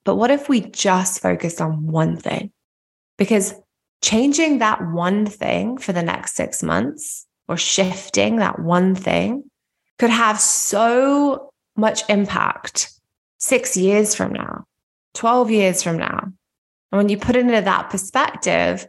But 0.05 0.17
what 0.17 0.31
if 0.31 0.49
we 0.49 0.61
just 0.61 1.23
focused 1.23 1.61
on 1.61 1.87
one 1.87 2.17
thing? 2.17 2.51
Because 3.19 3.55
changing 4.03 4.59
that 4.59 4.85
one 4.85 5.27
thing 5.27 5.79
for 5.79 5.93
the 5.93 6.03
next 6.03 6.35
six 6.35 6.63
months 6.63 7.27
or 7.49 7.57
shifting 7.57 8.37
that 8.37 8.59
one 8.59 8.95
thing 8.95 9.45
could 9.99 10.11
have 10.11 10.41
so 10.41 11.53
much 11.77 12.03
impact 12.09 12.93
six 13.39 13.77
years 13.77 14.15
from 14.15 14.33
now, 14.33 14.65
12 15.15 15.51
years 15.51 15.83
from 15.83 15.99
now. 15.99 16.33
And 16.93 16.99
when 16.99 17.09
you 17.09 17.17
put 17.17 17.37
it 17.37 17.41
into 17.41 17.63
that 17.63 17.89
perspective, 17.89 18.87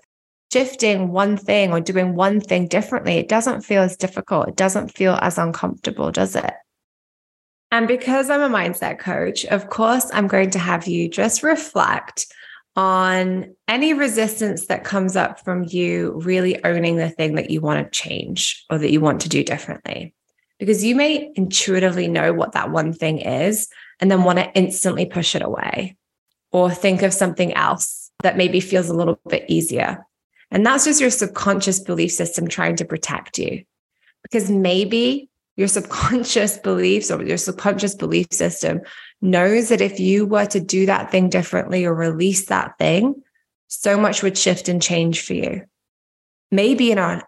shifting 0.51 1.09
one 1.09 1.37
thing 1.37 1.71
or 1.71 1.79
doing 1.79 2.15
one 2.15 2.41
thing 2.41 2.67
differently, 2.67 3.13
it 3.13 3.29
doesn't 3.29 3.61
feel 3.61 3.81
as 3.81 3.95
difficult. 3.95 4.49
It 4.49 4.55
doesn't 4.57 4.89
feel 4.89 5.17
as 5.21 5.37
uncomfortable, 5.37 6.11
does 6.11 6.35
it? 6.35 6.53
And 7.71 7.87
because 7.87 8.29
I'm 8.29 8.41
a 8.41 8.55
mindset 8.55 8.99
coach, 8.99 9.45
of 9.45 9.69
course, 9.69 10.11
I'm 10.13 10.27
going 10.27 10.51
to 10.51 10.59
have 10.59 10.85
you 10.85 11.09
just 11.09 11.41
reflect 11.41 12.27
on 12.75 13.55
any 13.67 13.93
resistance 13.93 14.67
that 14.67 14.83
comes 14.83 15.15
up 15.15 15.43
from 15.43 15.63
you 15.63 16.19
really 16.23 16.63
owning 16.63 16.97
the 16.97 17.09
thing 17.09 17.35
that 17.35 17.49
you 17.49 17.61
want 17.61 17.83
to 17.83 17.99
change 17.99 18.63
or 18.69 18.77
that 18.77 18.91
you 18.91 18.99
want 18.99 19.21
to 19.21 19.29
do 19.29 19.43
differently. 19.43 20.13
Because 20.59 20.83
you 20.83 20.95
may 20.95 21.31
intuitively 21.35 22.07
know 22.07 22.33
what 22.33 22.51
that 22.51 22.69
one 22.69 22.93
thing 22.93 23.19
is 23.19 23.69
and 23.99 24.11
then 24.11 24.23
want 24.23 24.39
to 24.39 24.51
instantly 24.53 25.05
push 25.05 25.35
it 25.35 25.41
away 25.41 25.97
or 26.53 26.71
think 26.71 27.01
of 27.01 27.13
something 27.13 27.53
else 27.55 28.11
that 28.21 28.37
maybe 28.37 28.61
feels 28.61 28.89
a 28.89 28.93
little 28.93 29.19
bit 29.27 29.43
easier. 29.49 30.05
And 30.51 30.65
that's 30.65 30.85
just 30.85 31.01
your 31.01 31.09
subconscious 31.09 31.79
belief 31.79 32.11
system 32.11 32.47
trying 32.47 32.75
to 32.77 32.85
protect 32.85 33.39
you. 33.39 33.63
Because 34.21 34.49
maybe 34.49 35.29
your 35.57 35.67
subconscious 35.67 36.57
beliefs 36.57 37.11
or 37.11 37.21
your 37.23 37.37
subconscious 37.37 37.95
belief 37.95 38.27
system 38.31 38.81
knows 39.21 39.69
that 39.69 39.81
if 39.81 39.99
you 39.99 40.25
were 40.25 40.45
to 40.45 40.59
do 40.59 40.85
that 40.85 41.11
thing 41.11 41.29
differently 41.29 41.85
or 41.85 41.93
release 41.93 42.45
that 42.45 42.77
thing, 42.77 43.21
so 43.67 43.97
much 43.97 44.21
would 44.21 44.37
shift 44.37 44.69
and 44.69 44.81
change 44.81 45.21
for 45.21 45.33
you. 45.33 45.63
Maybe 46.51 46.91
in 46.91 46.99
an 46.99 47.23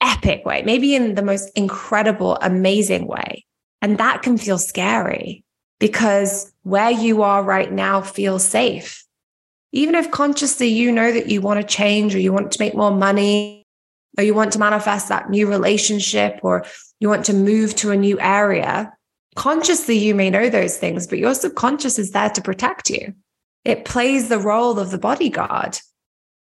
epic 0.00 0.46
way, 0.46 0.62
maybe 0.62 0.94
in 0.94 1.16
the 1.16 1.22
most 1.22 1.50
incredible, 1.56 2.36
amazing 2.36 3.08
way. 3.08 3.44
And 3.82 3.98
that 3.98 4.22
can 4.22 4.38
feel 4.38 4.58
scary 4.58 5.44
because 5.78 6.52
where 6.62 6.90
you 6.90 7.22
are 7.22 7.42
right 7.42 7.72
now 7.72 8.00
feels 8.00 8.44
safe. 8.44 9.04
Even 9.72 9.94
if 9.94 10.10
consciously 10.10 10.68
you 10.68 10.90
know 10.90 11.12
that 11.12 11.28
you 11.28 11.40
want 11.40 11.60
to 11.60 11.66
change 11.66 12.14
or 12.14 12.18
you 12.18 12.32
want 12.32 12.52
to 12.52 12.60
make 12.60 12.74
more 12.74 12.90
money 12.90 13.66
or 14.16 14.24
you 14.24 14.34
want 14.34 14.52
to 14.52 14.58
manifest 14.58 15.08
that 15.08 15.30
new 15.30 15.46
relationship 15.46 16.40
or 16.42 16.64
you 17.00 17.08
want 17.08 17.24
to 17.26 17.34
move 17.34 17.76
to 17.76 17.90
a 17.90 17.96
new 17.96 18.18
area, 18.18 18.92
consciously 19.36 19.96
you 19.96 20.14
may 20.14 20.30
know 20.30 20.48
those 20.48 20.78
things, 20.78 21.06
but 21.06 21.18
your 21.18 21.34
subconscious 21.34 21.98
is 21.98 22.12
there 22.12 22.30
to 22.30 22.42
protect 22.42 22.90
you. 22.90 23.14
It 23.64 23.84
plays 23.84 24.28
the 24.28 24.38
role 24.38 24.78
of 24.78 24.90
the 24.90 24.98
bodyguard, 24.98 25.78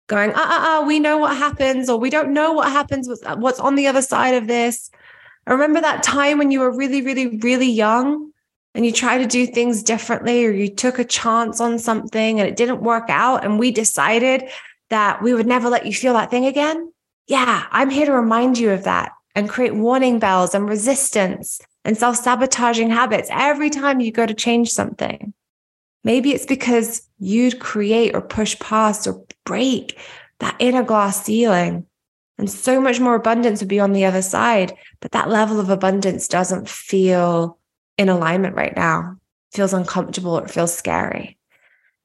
going, 0.08 0.32
uh 0.32 0.38
uh 0.38 0.82
uh, 0.82 0.84
we 0.86 1.00
know 1.00 1.16
what 1.16 1.36
happens, 1.36 1.88
or 1.88 1.98
we 1.98 2.10
don't 2.10 2.34
know 2.34 2.52
what 2.52 2.70
happens, 2.70 3.08
what's 3.36 3.60
on 3.60 3.74
the 3.74 3.86
other 3.86 4.02
side 4.02 4.34
of 4.34 4.46
this. 4.46 4.90
I 5.46 5.52
remember 5.52 5.80
that 5.80 6.02
time 6.02 6.38
when 6.38 6.50
you 6.50 6.60
were 6.60 6.76
really, 6.76 7.00
really, 7.00 7.38
really 7.38 7.70
young 7.70 8.32
and 8.74 8.84
you 8.84 8.92
try 8.92 9.18
to 9.18 9.26
do 9.26 9.46
things 9.46 9.82
differently, 9.82 10.44
or 10.44 10.50
you 10.50 10.68
took 10.68 10.98
a 10.98 11.04
chance 11.04 11.60
on 11.60 11.78
something 11.78 12.40
and 12.40 12.48
it 12.48 12.56
didn't 12.56 12.82
work 12.82 13.08
out. 13.08 13.44
And 13.44 13.58
we 13.58 13.70
decided 13.70 14.44
that 14.90 15.22
we 15.22 15.32
would 15.32 15.46
never 15.46 15.68
let 15.68 15.86
you 15.86 15.92
feel 15.92 16.14
that 16.14 16.30
thing 16.30 16.46
again. 16.46 16.92
Yeah, 17.26 17.66
I'm 17.70 17.90
here 17.90 18.06
to 18.06 18.12
remind 18.12 18.58
you 18.58 18.70
of 18.70 18.84
that 18.84 19.12
and 19.34 19.48
create 19.48 19.74
warning 19.74 20.18
bells 20.18 20.54
and 20.54 20.68
resistance 20.68 21.60
and 21.84 21.96
self 21.96 22.16
sabotaging 22.16 22.90
habits 22.90 23.28
every 23.30 23.70
time 23.70 24.00
you 24.00 24.10
go 24.10 24.26
to 24.26 24.34
change 24.34 24.70
something. 24.70 25.32
Maybe 26.02 26.32
it's 26.32 26.46
because 26.46 27.08
you'd 27.18 27.60
create 27.60 28.14
or 28.14 28.20
push 28.20 28.58
past 28.58 29.06
or 29.06 29.24
break 29.44 29.98
that 30.40 30.56
inner 30.58 30.82
glass 30.82 31.24
ceiling. 31.24 31.86
And 32.36 32.50
so 32.50 32.80
much 32.80 32.98
more 32.98 33.14
abundance 33.14 33.60
would 33.60 33.68
be 33.68 33.80
on 33.80 33.92
the 33.92 34.04
other 34.04 34.20
side. 34.20 34.76
But 35.00 35.12
that 35.12 35.30
level 35.30 35.60
of 35.60 35.70
abundance 35.70 36.26
doesn't 36.26 36.68
feel 36.68 37.58
in 37.98 38.08
alignment 38.08 38.56
right 38.56 38.74
now, 38.76 39.16
feels 39.52 39.72
uncomfortable 39.72 40.38
or 40.38 40.48
feels 40.48 40.76
scary. 40.76 41.38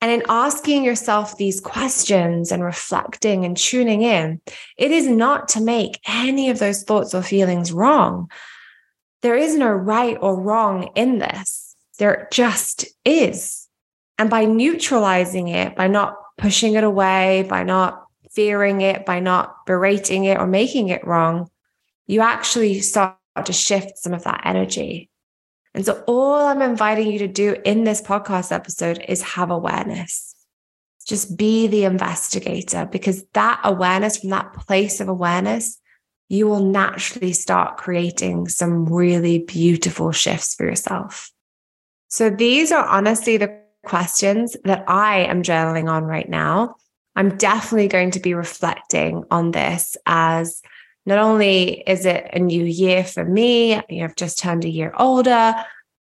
And 0.02 0.12
in 0.12 0.24
asking 0.30 0.86
yourself 0.86 1.36
these 1.36 1.60
questions 1.60 2.52
and 2.52 2.64
reflecting 2.64 3.44
and 3.44 3.58
tuning 3.58 4.02
in, 4.02 4.40
it 4.78 4.92
is 4.92 5.08
not 5.08 5.50
to 5.50 5.62
make 5.62 6.00
any 6.08 6.50
of 6.50 6.60
those 6.60 6.84
thoughts 6.84 7.14
or 7.14 7.22
feelings 7.22 7.74
wrong. 7.74 8.32
There 9.22 9.36
is 9.36 9.56
no 9.56 9.70
right 9.70 10.18
or 10.22 10.40
wrong 10.40 10.90
in 10.96 11.20
this. 11.20 11.76
There 11.98 12.30
just 12.32 12.86
is. 13.04 13.68
And 14.18 14.30
by 14.30 14.46
neutralizing 14.46 15.50
it, 15.50 15.76
by 15.76 15.88
not 15.88 16.16
pushing 16.38 16.76
it 16.76 16.86
away, 16.86 17.46
by 17.50 17.64
not 17.64 18.06
fearing 18.32 18.80
it, 18.80 19.06
by 19.06 19.20
not 19.20 19.66
berating 19.66 20.24
it 20.24 20.38
or 20.38 20.48
making 20.48 20.88
it 20.88 21.06
wrong, 21.06 21.50
you 22.08 22.22
actually 22.22 22.80
start 22.80 23.18
to 23.44 23.52
shift 23.52 23.98
some 23.98 24.14
of 24.14 24.24
that 24.24 24.42
energy. 24.46 25.10
And 25.74 25.86
so, 25.86 26.04
all 26.08 26.48
I'm 26.48 26.62
inviting 26.62 27.12
you 27.12 27.20
to 27.20 27.28
do 27.28 27.56
in 27.64 27.84
this 27.84 28.02
podcast 28.02 28.52
episode 28.52 29.04
is 29.08 29.22
have 29.22 29.52
awareness. 29.52 30.36
Just 31.06 31.38
be 31.38 31.68
the 31.68 31.86
investigator 31.86 32.88
because 32.92 33.24
that 33.34 33.62
awareness, 33.64 34.18
from 34.18 34.30
that 34.32 34.54
place 34.54 35.00
of 35.00 35.08
awareness, 35.08 35.80
you 36.28 36.48
will 36.48 36.64
naturally 36.64 37.34
start 37.34 37.78
creating 37.78 38.48
some 38.48 38.86
really 38.86 39.40
beautiful 39.40 40.12
shifts 40.12 40.56
for 40.56 40.66
yourself. 40.66 41.32
So, 42.08 42.30
these 42.30 42.72
are 42.72 42.86
honestly 42.86 43.38
the 43.38 43.60
questions 43.86 44.58
that 44.64 44.84
I 44.88 45.20
am 45.20 45.44
journaling 45.44 45.90
on 45.90 46.04
right 46.04 46.28
now. 46.28 46.76
I'm 47.16 47.38
definitely 47.38 47.88
going 47.88 48.12
to 48.12 48.20
be 48.20 48.34
reflecting 48.34 49.24
on 49.32 49.52
this 49.52 49.98
as 50.06 50.62
not 51.10 51.18
only 51.18 51.82
is 51.88 52.06
it 52.06 52.30
a 52.34 52.40
new 52.40 52.64
year 52.64 53.04
for 53.04 53.26
me, 53.26 53.74
you 53.90 54.00
know, 54.00 54.04
I've 54.06 54.16
just 54.16 54.38
turned 54.38 54.64
a 54.64 54.70
year 54.70 54.94
older. 54.96 55.56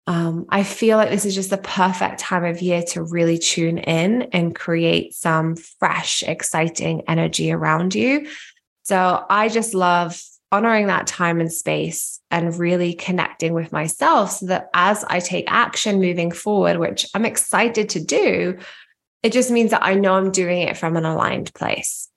Um, 0.08 0.46
I 0.48 0.64
feel 0.64 0.96
like 0.96 1.08
this 1.08 1.24
is 1.24 1.36
just 1.36 1.50
the 1.50 1.56
perfect 1.56 2.18
time 2.18 2.44
of 2.44 2.60
year 2.60 2.82
to 2.88 3.04
really 3.04 3.38
tune 3.38 3.78
in 3.78 4.22
and 4.32 4.56
create 4.56 5.14
some 5.14 5.54
fresh, 5.54 6.24
exciting 6.24 7.02
energy 7.06 7.52
around 7.52 7.94
you. 7.94 8.26
So 8.82 9.24
I 9.30 9.48
just 9.48 9.72
love 9.72 10.20
honoring 10.50 10.88
that 10.88 11.06
time 11.06 11.40
and 11.40 11.52
space 11.52 12.18
and 12.32 12.58
really 12.58 12.94
connecting 12.94 13.54
with 13.54 13.70
myself 13.70 14.32
so 14.32 14.46
that 14.46 14.68
as 14.74 15.04
I 15.04 15.20
take 15.20 15.44
action 15.46 16.00
moving 16.00 16.32
forward, 16.32 16.78
which 16.78 17.06
I'm 17.14 17.24
excited 17.24 17.90
to 17.90 18.04
do, 18.04 18.58
it 19.22 19.32
just 19.32 19.52
means 19.52 19.70
that 19.70 19.84
I 19.84 19.94
know 19.94 20.14
I'm 20.14 20.32
doing 20.32 20.62
it 20.62 20.76
from 20.76 20.96
an 20.96 21.04
aligned 21.04 21.54
place. 21.54 22.08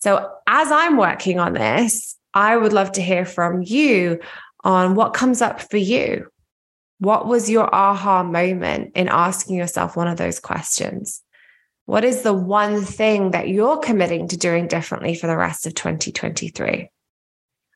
So 0.00 0.28
as 0.48 0.72
I'm 0.72 0.96
working 0.96 1.38
on 1.38 1.52
this, 1.52 2.15
I 2.36 2.54
would 2.54 2.74
love 2.74 2.92
to 2.92 3.02
hear 3.02 3.24
from 3.24 3.62
you 3.62 4.20
on 4.62 4.94
what 4.94 5.14
comes 5.14 5.40
up 5.40 5.62
for 5.70 5.78
you. 5.78 6.28
What 6.98 7.26
was 7.26 7.48
your 7.48 7.74
aha 7.74 8.24
moment 8.24 8.92
in 8.94 9.08
asking 9.08 9.56
yourself 9.56 9.96
one 9.96 10.06
of 10.06 10.18
those 10.18 10.38
questions? 10.38 11.22
What 11.86 12.04
is 12.04 12.20
the 12.20 12.34
one 12.34 12.84
thing 12.84 13.30
that 13.30 13.48
you're 13.48 13.78
committing 13.78 14.28
to 14.28 14.36
doing 14.36 14.68
differently 14.68 15.14
for 15.14 15.28
the 15.28 15.36
rest 15.36 15.66
of 15.66 15.74
2023? 15.74 16.90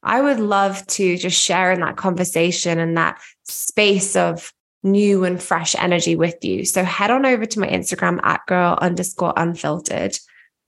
I 0.03 0.21
would 0.21 0.41
love 0.41 0.87
to 0.89 1.17
just 1.17 1.41
share 1.41 1.73
in 1.73 1.81
that 1.81 1.97
conversation 1.97 2.79
and 2.79 2.99
that 2.99 3.19
space 3.45 4.15
of 4.15 4.53
new 4.83 5.25
and 5.25 5.43
fresh 5.43 5.75
energy 5.75 6.17
with 6.17 6.45
you. 6.45 6.67
So 6.67 6.85
head 6.85 7.11
on 7.11 7.25
over 7.25 7.47
to 7.47 7.61
my 7.61 7.67
Instagram 7.67 8.21
at 8.25 8.47
girl 8.47 8.79
underscore 8.79 9.33
unfiltered 9.39 10.19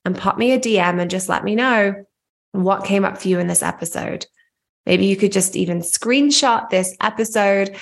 and 0.06 0.16
pop 0.16 0.38
me 0.38 0.52
a 0.52 0.58
DM 0.58 0.98
and 0.98 1.10
just 1.10 1.28
let 1.28 1.44
me 1.44 1.54
know 1.54 2.06
what 2.52 2.84
came 2.84 3.04
up 3.04 3.18
for 3.18 3.28
you 3.28 3.38
in 3.38 3.46
this 3.46 3.62
episode. 3.62 4.26
Maybe 4.86 5.06
you 5.06 5.16
could 5.16 5.32
just 5.32 5.56
even 5.56 5.80
screenshot 5.80 6.70
this 6.70 6.94
episode 7.00 7.76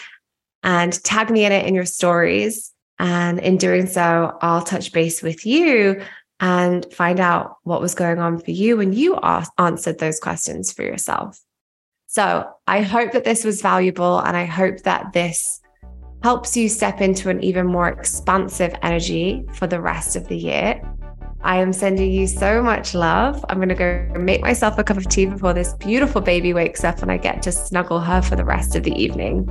and 0.63 0.93
tag 1.05 1.31
me 1.31 1.45
in 1.45 1.53
it 1.53 1.67
in 1.67 1.75
your 1.75 1.87
stories. 1.87 2.73
And 2.99 3.39
in 3.39 3.57
doing 3.57 3.87
so, 3.87 4.37
I'll 4.43 4.63
touch 4.63 4.93
base 4.93 5.23
with 5.23 5.47
you 5.47 6.03
and 6.39 6.87
find 6.93 7.21
out 7.21 7.57
what 7.63 7.81
was 7.81 7.95
going 7.95 8.19
on 8.19 8.39
for 8.39 8.51
you 8.51 8.77
when 8.77 8.93
you 8.93 9.19
asked, 9.23 9.53
answered 9.59 9.99
those 9.99 10.21
questions 10.21 10.73
for 10.73 10.83
yourself. 10.83 11.41
So 12.07 12.51
I 12.67 12.83
hope 12.83 13.13
that 13.13 13.25
this 13.25 13.45
was 13.45 13.63
valuable 13.63 14.19
and 14.19 14.37
I 14.37 14.45
hope 14.45 14.81
that 14.81 15.13
this 15.13 15.61
helps 16.23 16.57
you 16.57 16.69
step 16.69 17.01
into 17.01 17.31
an 17.31 17.43
even 17.43 17.67
more 17.67 17.89
expansive 17.89 18.75
energy 18.83 19.47
for 19.55 19.67
the 19.67 19.81
rest 19.81 20.17
of 20.17 20.29
the 20.29 20.37
year. 20.37 20.83
I 21.43 21.57
am 21.57 21.73
sending 21.73 22.11
you 22.11 22.27
so 22.27 22.63
much 22.63 22.95
love. 22.95 23.45
I'm 23.49 23.57
going 23.57 23.71
to 23.71 23.75
go 23.75 24.07
make 24.19 24.43
myself 24.43 24.79
a 24.79 24.85
cup 24.85 24.99
of 24.99 25.09
tea 25.09 25.27
before 25.27 25.55
this 25.55 25.73
beautiful 25.75 26.21
baby 26.21 26.53
wakes 26.53 26.85
up 26.85 27.01
and 27.03 27.11
I 27.11 27.17
get 27.17 27.43
to 27.43 27.53
snuggle 27.53 28.01
her 28.01 28.21
for 28.21 28.37
the 28.37 28.45
rest 28.45 28.77
of 28.77 28.83
the 28.83 28.93
evening. 28.93 29.49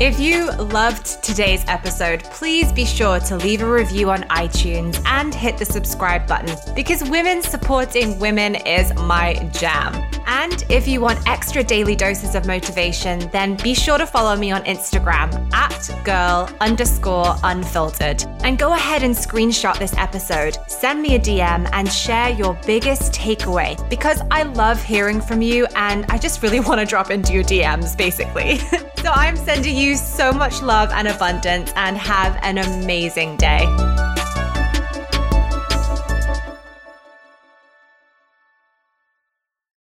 If 0.00 0.18
you 0.20 0.50
loved 0.52 1.22
today's 1.22 1.64
episode, 1.66 2.24
please 2.24 2.70
be 2.72 2.84
sure 2.84 3.20
to 3.20 3.36
leave 3.36 3.62
a 3.62 3.70
review 3.70 4.10
on 4.10 4.22
iTunes 4.24 5.00
and 5.06 5.34
hit 5.34 5.56
the 5.56 5.64
subscribe 5.64 6.26
button 6.26 6.56
because 6.74 7.02
women 7.08 7.42
supporting 7.42 8.18
women 8.18 8.56
is 8.56 8.92
my 8.94 9.34
jam. 9.52 10.03
And 10.26 10.64
if 10.68 10.86
you 10.88 11.00
want 11.00 11.26
extra 11.28 11.62
daily 11.62 11.96
doses 11.96 12.34
of 12.34 12.46
motivation, 12.46 13.28
then 13.30 13.56
be 13.56 13.74
sure 13.74 13.98
to 13.98 14.06
follow 14.06 14.36
me 14.36 14.52
on 14.52 14.62
Instagram 14.64 15.52
at 15.52 16.04
girl 16.04 16.50
underscore 16.60 17.36
unfiltered. 17.42 18.24
And 18.40 18.58
go 18.58 18.72
ahead 18.72 19.02
and 19.02 19.14
screenshot 19.14 19.78
this 19.78 19.96
episode, 19.96 20.56
send 20.66 21.02
me 21.02 21.14
a 21.16 21.18
DM, 21.18 21.68
and 21.72 21.90
share 21.90 22.30
your 22.30 22.58
biggest 22.66 23.12
takeaway 23.12 23.76
because 23.88 24.20
I 24.30 24.42
love 24.42 24.82
hearing 24.82 25.20
from 25.20 25.42
you 25.42 25.66
and 25.76 26.04
I 26.08 26.18
just 26.18 26.42
really 26.42 26.60
want 26.68 26.80
to 26.80 26.86
drop 26.86 27.10
into 27.10 27.32
your 27.32 27.44
DMs, 27.44 27.96
basically. 27.96 28.58
so 29.02 29.10
I'm 29.10 29.36
sending 29.36 29.76
you 29.76 29.96
so 29.96 30.32
much 30.32 30.62
love 30.62 30.90
and 30.90 31.08
abundance 31.08 31.72
and 31.76 31.96
have 31.96 32.38
an 32.42 32.58
amazing 32.58 33.36
day. 33.36 33.64